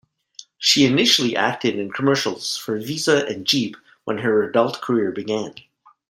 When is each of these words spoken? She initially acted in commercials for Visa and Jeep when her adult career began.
She 0.57 0.87
initially 0.87 1.35
acted 1.37 1.77
in 1.77 1.91
commercials 1.91 2.57
for 2.57 2.79
Visa 2.79 3.23
and 3.27 3.45
Jeep 3.45 3.77
when 4.03 4.17
her 4.17 4.41
adult 4.41 4.81
career 4.81 5.11
began. 5.11 5.53